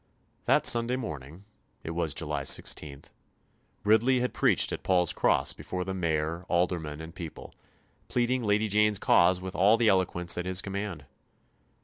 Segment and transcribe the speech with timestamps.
[0.45, 1.45] That Sunday morning
[1.83, 3.03] it was July 16
[3.83, 7.53] Ridley had preached at Paul's Cross before the Mayor, Aldermen, and people,
[8.07, 11.05] pleading Lady Jane's cause with all the eloquence at his command.